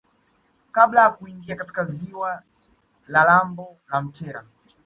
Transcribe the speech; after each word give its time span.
kabla 0.71 1.01
ya 1.01 1.09
kuingia 1.11 1.55
katika 1.55 1.85
ziwa 1.85 2.41
la 3.07 3.23
lambo 3.25 3.77
la 3.93 4.01
Mtera 4.01 4.45